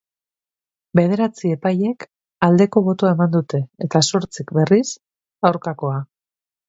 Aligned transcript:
Bederatzi 0.99 1.51
epailek 1.55 2.07
aldeko 2.47 2.83
botoa 2.87 3.11
eman 3.17 3.35
dute 3.37 3.59
eta 3.89 4.01
zortzik, 4.09 4.55
berriz, 4.61 4.85
aukakoa. 5.51 6.01